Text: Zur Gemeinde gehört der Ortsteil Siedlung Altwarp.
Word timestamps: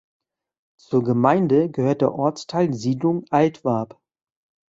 Zur 0.79 1.03
Gemeinde 1.03 1.69
gehört 1.69 2.01
der 2.01 2.15
Ortsteil 2.15 2.73
Siedlung 2.73 3.23
Altwarp. 3.29 4.01